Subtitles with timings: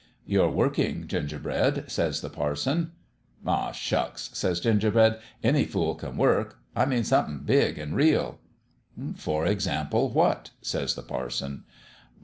[0.01, 2.93] 1 "'You're workin', Gingerbread,' says the par son.
[3.37, 6.57] "* Oh, shucks!' says Gingerbread;* any fool can work.
[6.75, 8.39] I mean something big an' real.'
[8.99, 11.65] "* For example, what?' says the parson.